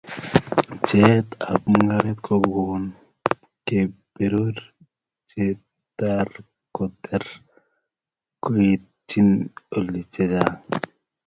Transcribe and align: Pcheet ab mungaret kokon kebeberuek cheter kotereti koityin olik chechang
Pcheet 0.81 1.27
ab 1.51 1.61
mungaret 1.71 2.19
kokon 2.27 2.83
kebeberuek 3.67 4.57
cheter 5.29 6.27
kotereti 6.75 7.33
koityin 8.43 9.29
olik 9.77 10.05
chechang 10.13 10.57